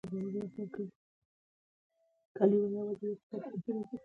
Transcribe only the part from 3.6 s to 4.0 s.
کوې.